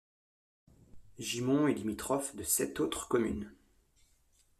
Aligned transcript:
Gimont 1.19 1.67
est 1.67 1.75
limitrophe 1.75 2.35
de 2.35 2.41
sept 2.41 2.79
autres 2.79 3.07
communes. 3.07 3.51